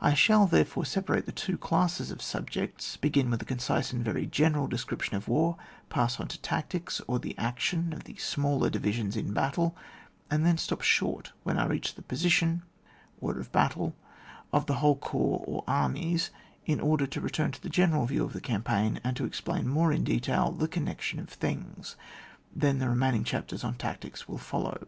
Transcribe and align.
I 0.00 0.14
shall, 0.14 0.46
therefore, 0.46 0.84
separate 0.84 1.26
the 1.26 1.32
two 1.32 1.58
classes 1.58 2.12
of 2.12 2.22
subjects; 2.22 2.96
begin 2.96 3.28
with 3.30 3.42
a 3.42 3.44
concise 3.44 3.92
and 3.92 4.04
very 4.04 4.24
general 4.24 4.68
description 4.68 5.16
of 5.16 5.26
war, 5.26 5.56
pass 5.88 6.20
on 6.20 6.28
to 6.28 6.40
tactics, 6.40 7.00
or 7.08 7.18
the 7.18 7.36
action 7.36 7.92
of 7.92 8.04
the 8.04 8.14
smaller 8.14 8.70
divisions 8.70 9.16
in 9.16 9.32
battle, 9.32 9.74
and 10.30 10.46
then 10.46 10.56
stop 10.56 10.82
short 10.82 11.32
when 11.42 11.58
I 11.58 11.66
reach 11.66 11.96
the 11.96 12.02
position 12.02 12.62
(order 13.20 13.40
of 13.40 13.50
battle) 13.50 13.96
of 14.52 14.68
whole 14.68 14.94
corps 14.94 15.42
or 15.44 15.64
armies, 15.66 16.30
in 16.64 16.78
order 16.78 17.08
to 17.08 17.20
return 17.20 17.50
to 17.50 17.60
the 17.60 17.68
general 17.68 18.06
view 18.06 18.22
of 18.22 18.34
the 18.34 18.40
campaign, 18.40 19.00
and 19.02 19.16
to 19.16 19.24
explain 19.24 19.66
more 19.66 19.92
in 19.92 20.04
detail 20.04 20.52
the 20.52 20.68
connection 20.68 21.18
of 21.18 21.36
thmgs; 21.40 21.96
then 22.54 22.78
the 22.78 22.88
remaining 22.88 23.24
chapters 23.24 23.64
on 23.64 23.74
tactics 23.74 24.28
will 24.28 24.38
follow. 24.38 24.86